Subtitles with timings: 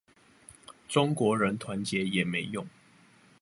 [0.89, 2.65] 中國人團結也沒用